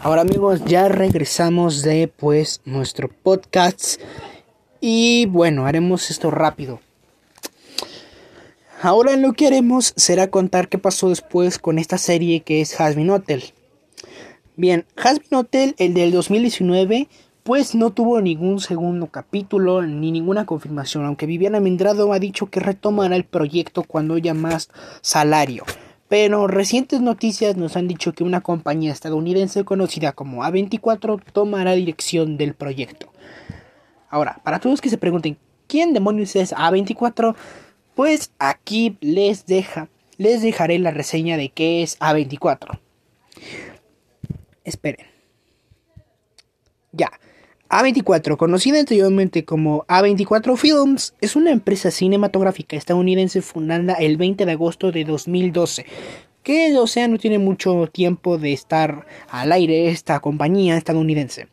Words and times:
Ahora 0.00 0.20
amigos, 0.20 0.64
ya 0.64 0.88
regresamos 0.88 1.82
de 1.82 2.06
pues 2.06 2.60
nuestro 2.64 3.08
podcast 3.08 4.00
y 4.80 5.26
bueno, 5.26 5.66
haremos 5.66 6.12
esto 6.12 6.30
rápido. 6.30 6.78
Ahora 8.80 9.16
lo 9.16 9.32
que 9.32 9.48
haremos 9.48 9.92
será 9.96 10.30
contar 10.30 10.68
qué 10.68 10.78
pasó 10.78 11.08
después 11.08 11.58
con 11.58 11.80
esta 11.80 11.98
serie 11.98 12.42
que 12.42 12.60
es 12.60 12.80
Hasbin 12.80 13.10
Hotel. 13.10 13.42
Bien, 14.54 14.86
Hasbin 14.96 15.34
Hotel, 15.34 15.74
el 15.78 15.94
del 15.94 16.12
2019, 16.12 17.08
pues 17.42 17.74
no 17.74 17.90
tuvo 17.90 18.20
ningún 18.20 18.60
segundo 18.60 19.08
capítulo 19.08 19.82
ni 19.82 20.12
ninguna 20.12 20.46
confirmación, 20.46 21.06
aunque 21.06 21.26
Viviana 21.26 21.58
Mendrado 21.58 22.12
ha 22.12 22.20
dicho 22.20 22.46
que 22.46 22.60
retomará 22.60 23.16
el 23.16 23.24
proyecto 23.24 23.82
cuando 23.82 24.14
haya 24.14 24.32
más 24.32 24.68
salario. 25.00 25.64
Pero 26.08 26.46
recientes 26.46 27.00
noticias 27.00 27.56
nos 27.56 27.76
han 27.76 27.86
dicho 27.86 28.12
que 28.12 28.24
una 28.24 28.40
compañía 28.40 28.92
estadounidense 28.92 29.64
conocida 29.64 30.12
como 30.12 30.42
A24 30.42 31.22
tomará 31.32 31.72
dirección 31.72 32.38
del 32.38 32.54
proyecto. 32.54 33.12
Ahora, 34.08 34.40
para 34.42 34.58
todos 34.58 34.80
que 34.80 34.88
se 34.88 34.96
pregunten, 34.96 35.36
¿quién 35.66 35.92
demonios 35.92 36.34
es 36.34 36.54
A24? 36.54 37.36
Pues 37.94 38.32
aquí 38.38 38.96
les 39.00 39.44
deja, 39.44 39.88
les 40.16 40.40
dejaré 40.40 40.78
la 40.78 40.92
reseña 40.92 41.36
de 41.36 41.50
qué 41.50 41.82
es 41.82 41.98
A24. 41.98 42.78
Esperen. 44.64 45.06
Ya. 46.92 47.10
A24, 47.70 48.38
conocida 48.38 48.78
anteriormente 48.80 49.44
como 49.44 49.84
A24 49.88 50.56
Films, 50.56 51.14
es 51.20 51.36
una 51.36 51.50
empresa 51.50 51.90
cinematográfica 51.90 52.78
estadounidense 52.78 53.42
fundada 53.42 53.92
el 53.92 54.16
20 54.16 54.46
de 54.46 54.52
agosto 54.52 54.90
de 54.90 55.04
2012. 55.04 55.84
Que, 56.42 56.78
o 56.78 56.86
sea, 56.86 57.08
no 57.08 57.18
tiene 57.18 57.38
mucho 57.38 57.86
tiempo 57.92 58.38
de 58.38 58.54
estar 58.54 59.06
al 59.28 59.52
aire 59.52 59.88
esta 59.88 60.18
compañía 60.20 60.78
estadounidense. 60.78 61.48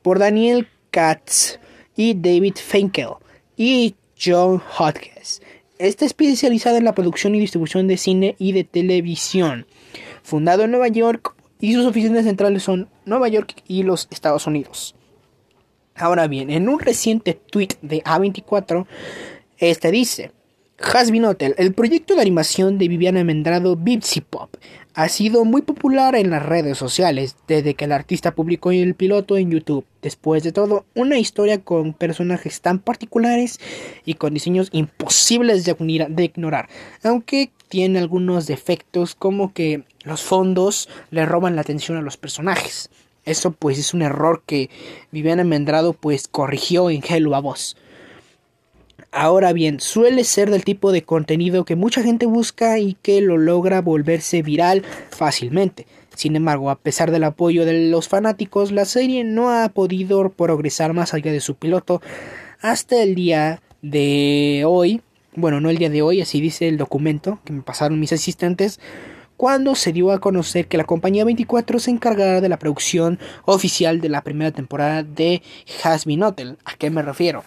Por 0.00 0.20
Daniel 0.20 0.68
Katz 0.92 1.58
y 1.96 2.14
David 2.14 2.54
Finkel 2.54 3.08
y 3.56 3.96
John 4.16 4.62
Hodges. 4.78 5.42
Está 5.80 6.04
especializada 6.04 6.78
en 6.78 6.84
la 6.84 6.94
producción 6.94 7.34
y 7.34 7.40
distribución 7.40 7.88
de 7.88 7.96
cine 7.96 8.36
y 8.38 8.52
de 8.52 8.62
televisión. 8.62 9.66
Fundado 10.22 10.62
en 10.62 10.70
Nueva 10.70 10.86
York 10.86 11.34
y 11.58 11.74
sus 11.74 11.84
oficinas 11.84 12.26
centrales 12.26 12.62
son 12.62 12.88
Nueva 13.04 13.26
York 13.26 13.56
y 13.66 13.82
los 13.82 14.06
Estados 14.12 14.46
Unidos. 14.46 14.94
Ahora 15.98 16.28
bien, 16.28 16.50
en 16.50 16.68
un 16.68 16.78
reciente 16.78 17.34
tweet 17.34 17.70
de 17.82 18.02
A24, 18.04 18.86
este 19.58 19.90
dice: 19.90 20.30
Hasbin 20.78 21.24
Hotel, 21.24 21.56
el 21.58 21.74
proyecto 21.74 22.14
de 22.14 22.22
animación 22.22 22.78
de 22.78 22.86
Viviana 22.86 23.24
Mendrado 23.24 23.74
Bipsy 23.74 24.20
Pop, 24.20 24.56
ha 24.94 25.08
sido 25.08 25.44
muy 25.44 25.62
popular 25.62 26.14
en 26.14 26.30
las 26.30 26.44
redes 26.44 26.78
sociales 26.78 27.36
desde 27.48 27.74
que 27.74 27.86
el 27.86 27.92
artista 27.92 28.34
publicó 28.34 28.70
el 28.70 28.94
piloto 28.94 29.36
en 29.36 29.50
YouTube. 29.50 29.84
Después 30.00 30.44
de 30.44 30.52
todo, 30.52 30.86
una 30.94 31.18
historia 31.18 31.58
con 31.58 31.94
personajes 31.94 32.60
tan 32.60 32.78
particulares 32.78 33.58
y 34.04 34.14
con 34.14 34.34
diseños 34.34 34.68
imposibles 34.70 35.64
de, 35.64 36.06
de 36.08 36.24
ignorar, 36.24 36.68
aunque 37.02 37.50
tiene 37.68 37.98
algunos 37.98 38.46
defectos 38.46 39.16
como 39.16 39.52
que 39.52 39.82
los 40.04 40.22
fondos 40.22 40.88
le 41.10 41.26
roban 41.26 41.56
la 41.56 41.62
atención 41.62 41.98
a 41.98 42.02
los 42.02 42.16
personajes. 42.16 42.88
Eso 43.28 43.50
pues 43.50 43.78
es 43.78 43.92
un 43.92 44.00
error 44.00 44.42
que 44.46 44.70
Viviana 45.12 45.44
Mendrado 45.44 45.92
pues 45.92 46.28
corrigió 46.28 46.88
en 46.88 47.02
Hello 47.06 47.34
a 47.36 47.40
Voz. 47.40 47.76
Ahora 49.12 49.52
bien, 49.52 49.80
suele 49.80 50.24
ser 50.24 50.50
del 50.50 50.64
tipo 50.64 50.92
de 50.92 51.02
contenido 51.02 51.64
que 51.64 51.76
mucha 51.76 52.02
gente 52.02 52.24
busca 52.24 52.78
y 52.78 52.94
que 52.94 53.20
lo 53.20 53.36
logra 53.36 53.82
volverse 53.82 54.42
viral 54.42 54.82
fácilmente. 55.10 55.86
Sin 56.14 56.36
embargo, 56.36 56.70
a 56.70 56.76
pesar 56.76 57.10
del 57.10 57.24
apoyo 57.24 57.64
de 57.66 57.88
los 57.88 58.08
fanáticos, 58.08 58.72
la 58.72 58.86
serie 58.86 59.24
no 59.24 59.50
ha 59.50 59.68
podido 59.68 60.30
progresar 60.30 60.94
más 60.94 61.12
allá 61.12 61.30
de 61.30 61.40
su 61.40 61.54
piloto 61.54 62.00
hasta 62.60 63.02
el 63.02 63.14
día 63.14 63.60
de 63.82 64.64
hoy. 64.66 65.02
Bueno, 65.36 65.60
no 65.60 65.68
el 65.68 65.78
día 65.78 65.90
de 65.90 66.02
hoy, 66.02 66.22
así 66.22 66.40
dice 66.40 66.66
el 66.66 66.78
documento 66.78 67.40
que 67.44 67.52
me 67.52 67.62
pasaron 67.62 68.00
mis 68.00 68.12
asistentes 68.12 68.80
cuando 69.38 69.76
se 69.76 69.92
dio 69.92 70.10
a 70.10 70.18
conocer 70.18 70.66
que 70.66 70.76
la 70.76 70.84
compañía 70.84 71.24
24 71.24 71.78
se 71.78 71.92
encargará 71.92 72.40
de 72.40 72.48
la 72.48 72.58
producción 72.58 73.20
oficial 73.44 74.00
de 74.00 74.08
la 74.08 74.22
primera 74.22 74.50
temporada 74.50 75.04
de 75.04 75.42
Hasbin 75.84 76.24
Hotel. 76.24 76.58
¿A 76.64 76.74
qué 76.74 76.90
me 76.90 77.02
refiero? 77.02 77.44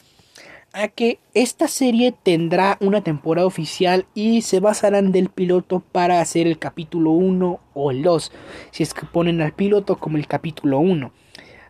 A 0.72 0.88
que 0.88 1.20
esta 1.34 1.68
serie 1.68 2.14
tendrá 2.14 2.78
una 2.80 3.02
temporada 3.02 3.46
oficial 3.46 4.06
y 4.16 4.42
se 4.42 4.62
basarán 4.62 5.12
del 5.12 5.28
piloto 5.28 5.82
para 5.82 6.22
hacer 6.22 6.48
el 6.48 6.58
capítulo 6.58 7.12
1 7.12 7.60
o 7.74 7.92
el 7.92 8.04
2, 8.04 8.32
si 8.72 8.84
es 8.84 8.94
que 8.94 9.06
ponen 9.06 9.42
al 9.42 9.52
piloto 9.52 9.98
como 9.98 10.16
el 10.16 10.28
capítulo 10.28 10.80
1. 10.80 11.12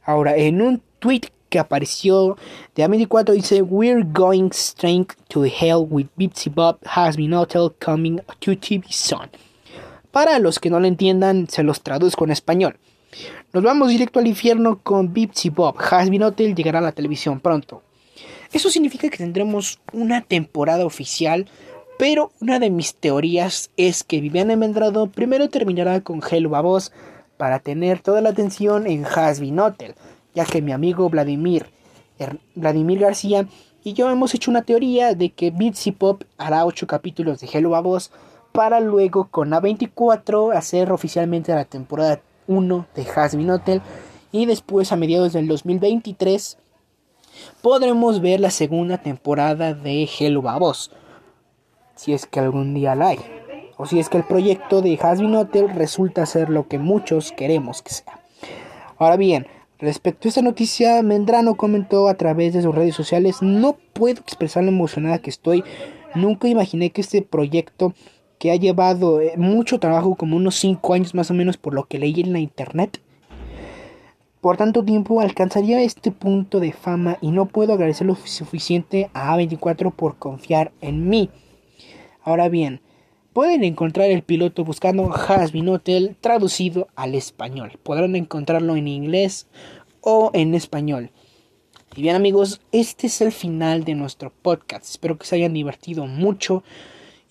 Ahora, 0.04 0.38
en 0.38 0.62
un 0.62 0.84
tweet 1.00 1.32
que 1.50 1.58
apareció 1.58 2.38
de 2.76 2.86
A24 2.88 3.34
dice 3.34 3.64
We're 3.64 4.04
going 4.04 4.52
straight 4.52 5.14
to 5.30 5.46
hell 5.46 5.84
with 5.90 6.10
Bitsy 6.16 6.52
Bob 6.54 6.78
Hasbin 6.84 7.34
Hotel 7.34 7.74
coming 7.80 8.20
to 8.40 8.52
TV 8.56 8.86
Zone. 8.92 9.51
Para 10.12 10.40
los 10.40 10.60
que 10.60 10.70
no 10.70 10.80
lo 10.80 10.88
entiendan, 10.88 11.48
se 11.48 11.64
los 11.64 11.82
traduzco 11.82 12.26
en 12.26 12.32
español. 12.32 12.78
Nos 13.54 13.64
vamos 13.64 13.90
directo 13.90 14.20
al 14.20 14.28
infierno 14.28 14.80
con 14.82 15.14
Bipsy 15.14 15.50
Bob. 15.50 15.76
Hasbin 15.80 16.24
Hotel 16.24 16.56
llegará 16.56 16.80
a 16.80 16.84
la 16.84 16.92
televisión 16.92 17.40
pronto. 17.40 17.82
Eso 18.52 18.70
significa 18.70 19.10
que 19.10 19.18
tendremos 19.18 19.80
una 19.94 20.22
temporada 20.22 20.86
oficial, 20.86 21.48
pero 21.98 22.32
una 22.42 22.60
de 22.60 22.70
mis 22.70 22.96
teorías 22.96 23.72
es 23.78 24.04
que 24.04 24.20
Viviana 24.20 24.56
Mendrado 24.56 25.08
primero 25.08 25.50
terminará 25.50 26.02
con 26.02 26.22
Hello 26.22 26.50
Babos 26.50 26.92
para 27.38 27.60
tener 27.60 28.00
toda 28.00 28.22
la 28.22 28.30
atención 28.30 28.88
en 28.88 29.06
Hasbin 29.06 29.60
Hotel, 29.60 29.96
ya 30.36 30.46
que 30.46 30.62
mi 30.62 30.74
amigo 30.74 31.10
Vladimir, 31.10 31.68
Vladimir 32.56 33.00
García 33.00 33.48
y 33.84 33.94
yo 33.94 34.10
hemos 34.12 34.36
hecho 34.36 34.52
una 34.52 34.62
teoría 34.62 35.16
de 35.16 35.30
que 35.32 35.50
Bitsy 35.50 35.92
Pop 35.92 36.24
hará 36.38 36.66
8 36.66 36.86
capítulos 36.86 37.40
de 37.40 37.50
Hello 37.52 37.72
Babos 37.72 38.12
para 38.52 38.80
luego 38.80 39.30
con 39.30 39.52
A24 39.52 40.56
hacer 40.56 40.92
oficialmente 40.92 41.54
la 41.54 41.66
temporada 41.66 42.22
1 42.48 42.88
de 42.96 43.08
Hasbin 43.16 43.52
Hotel. 43.52 43.82
Y 44.32 44.46
después 44.46 44.92
a 44.92 44.96
mediados 44.96 45.34
del 45.34 45.48
2023 45.48 46.58
podremos 47.62 48.22
ver 48.22 48.40
la 48.40 48.52
segunda 48.52 48.98
temporada 48.98 49.74
de 49.74 50.08
Hello 50.20 50.42
Babos. 50.42 50.92
Si 51.96 52.14
es 52.14 52.26
que 52.26 52.40
algún 52.40 52.74
día 52.74 52.96
la 52.96 53.10
hay. 53.10 53.20
O 53.78 53.86
si 53.86 54.00
es 54.00 54.10
que 54.10 54.18
el 54.18 54.24
proyecto 54.24 54.82
de 54.82 55.00
Hasbin 55.02 55.36
Hotel 55.36 55.70
resulta 55.70 56.26
ser 56.26 56.50
lo 56.50 56.68
que 56.68 56.78
muchos 56.78 57.32
queremos 57.32 57.82
que 57.82 57.92
sea. 57.92 58.20
Ahora 58.98 59.18
bien, 59.18 59.48
respecto 59.80 60.28
a 60.28 60.30
esta 60.30 60.42
noticia, 60.42 61.02
Mendrano 61.02 61.56
comentó 61.56 62.08
a 62.08 62.14
través 62.14 62.54
de 62.54 62.62
sus 62.62 62.76
redes 62.76 62.94
sociales, 62.94 63.42
no 63.42 63.76
puedo 63.94 64.22
expresar 64.22 64.64
lo 64.64 64.70
emocionada 64.70 65.20
que 65.20 65.32
estoy, 65.32 65.64
nunca 66.14 66.48
imaginé 66.48 66.92
que 66.92 67.02
este 67.02 67.24
proyecto 67.24 67.94
que 68.42 68.50
ha 68.50 68.56
llevado 68.56 69.22
eh, 69.22 69.34
mucho 69.38 69.80
trabajo, 69.80 70.16
como 70.16 70.36
unos 70.36 70.56
5 70.56 70.96
años 70.96 71.14
más 71.14 71.30
o 71.30 71.36
menos 71.36 71.58
por 71.58 71.76
lo 71.76 71.86
que 71.86 72.00
leí 72.00 72.22
en 72.22 72.34
la 72.34 72.40
internet. 72.40 73.00
Por 74.42 74.58
tanto 74.58 74.84
tiempo 74.84 75.22
alcanzaría 75.22 75.84
este 75.84 76.10
punto 76.10 76.60
de 76.60 76.72
fama 76.72 77.20
y 77.22 77.30
no 77.30 77.46
puedo 77.46 77.74
agradecer 77.74 78.08
lo 78.08 78.16
suficiente 78.16 79.12
a 79.14 79.38
A24 79.38 79.94
por 79.94 80.16
confiar 80.18 80.72
en 80.82 81.08
mí. 81.08 81.30
Ahora 82.24 82.50
bien, 82.50 82.82
pueden 83.32 83.64
encontrar 83.64 84.10
el 84.10 84.24
piloto 84.24 84.66
buscando 84.66 85.14
Hasbin 85.14 85.70
Hotel 85.70 86.16
traducido 86.20 86.88
al 86.96 87.14
español. 87.14 87.74
Podrán 87.84 88.16
encontrarlo 88.16 88.76
en 88.76 88.88
inglés 88.88 89.46
o 90.02 90.32
en 90.34 90.56
español. 90.56 91.12
Y 91.96 92.02
bien 92.02 92.16
amigos, 92.16 92.60
este 92.72 93.06
es 93.06 93.22
el 93.22 93.34
final 93.34 93.84
de 93.84 93.94
nuestro 93.94 94.34
podcast. 94.42 94.86
Espero 94.86 95.20
que 95.20 95.28
se 95.28 95.36
hayan 95.36 95.54
divertido 95.54 96.08
mucho. 96.08 96.64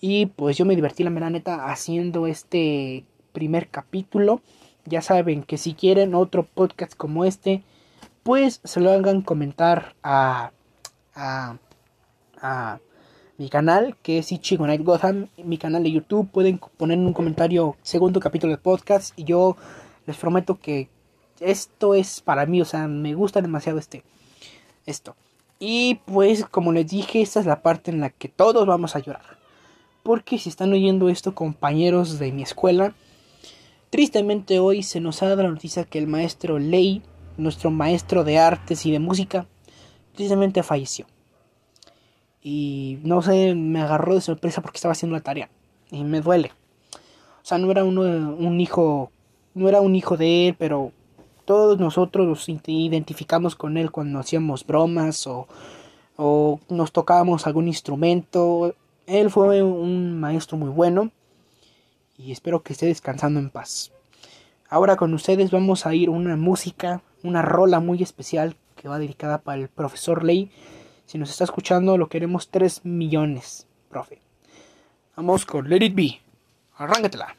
Y 0.03 0.25
pues 0.25 0.57
yo 0.57 0.65
me 0.65 0.75
divertí 0.75 1.03
la 1.03 1.11
mera 1.11 1.29
neta 1.29 1.69
haciendo 1.71 2.25
este 2.25 3.05
primer 3.33 3.69
capítulo. 3.69 4.41
Ya 4.85 5.03
saben 5.03 5.43
que 5.43 5.59
si 5.59 5.75
quieren 5.75 6.15
otro 6.15 6.43
podcast 6.43 6.95
como 6.95 7.23
este, 7.23 7.63
pues 8.23 8.61
se 8.63 8.79
lo 8.79 8.91
hagan 8.91 9.21
comentar 9.21 9.95
a, 10.01 10.53
a, 11.13 11.57
a 12.41 12.79
mi 13.37 13.49
canal, 13.49 13.95
que 14.01 14.17
es 14.17 14.31
Ichigo 14.31 14.65
Night 14.65 14.83
Gotham, 14.83 15.27
mi 15.37 15.59
canal 15.59 15.83
de 15.83 15.91
YouTube. 15.91 16.31
Pueden 16.31 16.59
poner 16.77 16.97
un 16.97 17.13
comentario 17.13 17.77
segundo 17.83 18.19
capítulo 18.19 18.53
de 18.53 18.57
podcast 18.57 19.17
y 19.19 19.23
yo 19.23 19.55
les 20.07 20.17
prometo 20.17 20.59
que 20.59 20.89
esto 21.39 21.93
es 21.93 22.21
para 22.21 22.47
mí, 22.47 22.59
o 22.59 22.65
sea, 22.65 22.87
me 22.87 23.13
gusta 23.13 23.39
demasiado 23.39 23.77
este 23.77 24.03
esto. 24.87 25.15
Y 25.59 26.01
pues 26.05 26.43
como 26.45 26.71
les 26.71 26.87
dije, 26.87 27.21
esta 27.21 27.39
es 27.39 27.45
la 27.45 27.61
parte 27.61 27.91
en 27.91 27.99
la 27.99 28.09
que 28.09 28.29
todos 28.29 28.65
vamos 28.65 28.95
a 28.95 28.99
llorar 28.99 29.40
porque 30.03 30.37
si 30.37 30.49
están 30.49 30.73
oyendo 30.73 31.09
esto 31.09 31.35
compañeros 31.35 32.19
de 32.19 32.31
mi 32.31 32.43
escuela, 32.43 32.93
tristemente 33.89 34.59
hoy 34.59 34.83
se 34.83 34.99
nos 34.99 35.21
ha 35.21 35.27
dado 35.27 35.43
la 35.43 35.49
noticia 35.49 35.83
que 35.83 35.99
el 35.99 36.07
maestro 36.07 36.59
Ley, 36.59 37.01
nuestro 37.37 37.71
maestro 37.71 38.23
de 38.23 38.39
artes 38.39 38.85
y 38.85 38.91
de 38.91 38.99
música, 38.99 39.45
tristemente 40.15 40.63
falleció. 40.63 41.05
Y 42.41 42.99
no 43.03 43.21
sé, 43.21 43.53
me 43.53 43.81
agarró 43.81 44.15
de 44.15 44.21
sorpresa 44.21 44.61
porque 44.61 44.77
estaba 44.77 44.93
haciendo 44.93 45.15
la 45.15 45.23
tarea 45.23 45.49
y 45.91 46.03
me 46.03 46.21
duele. 46.21 46.51
O 47.43 47.45
sea, 47.45 47.57
no 47.57 47.69
era 47.71 47.83
un 47.83 48.59
hijo, 48.59 49.11
no 49.53 49.69
era 49.69 49.81
un 49.81 49.95
hijo 49.95 50.17
de 50.17 50.47
él, 50.47 50.55
pero 50.57 50.91
todos 51.45 51.79
nosotros 51.79 52.27
nos 52.27 52.49
identificamos 52.67 53.55
con 53.55 53.77
él 53.77 53.91
cuando 53.91 54.19
hacíamos 54.19 54.65
bromas 54.65 55.27
o, 55.27 55.47
o 56.17 56.59
nos 56.69 56.91
tocábamos 56.91 57.45
algún 57.45 57.67
instrumento. 57.67 58.75
Él 59.07 59.29
fue 59.29 59.63
un 59.63 60.19
maestro 60.19 60.57
muy 60.57 60.69
bueno 60.69 61.11
y 62.17 62.31
espero 62.31 62.61
que 62.61 62.73
esté 62.73 62.85
descansando 62.85 63.39
en 63.39 63.49
paz. 63.49 63.91
Ahora 64.69 64.95
con 64.95 65.13
ustedes 65.13 65.51
vamos 65.51 65.85
a 65.85 65.93
ir 65.93 66.09
una 66.09 66.37
música, 66.37 67.01
una 67.23 67.41
rola 67.41 67.79
muy 67.79 68.01
especial 68.01 68.55
que 68.75 68.87
va 68.87 68.99
dedicada 68.99 69.39
para 69.39 69.61
el 69.61 69.67
profesor 69.67 70.23
Ley. 70.23 70.51
Si 71.05 71.17
nos 71.17 71.29
está 71.29 71.43
escuchando, 71.43 71.97
lo 71.97 72.07
queremos 72.07 72.49
3 72.49 72.85
millones, 72.85 73.67
profe. 73.89 74.21
Vamos 75.15 75.45
con 75.45 75.69
Let 75.69 75.83
It 75.83 75.95
Be. 75.95 76.21
Arráncatela. 76.77 77.35